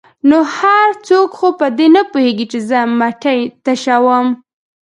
ـ 0.15 0.29
نو 0.29 0.37
هر 0.57 0.89
څوک 1.07 1.29
خو 1.39 1.47
په 1.59 1.67
دې 1.77 1.87
نه 1.95 2.01
پوهېږي 2.11 2.45
چې 2.51 2.59
زه 2.69 2.79
مټۍ 2.99 3.39
تشوم. 3.65 4.27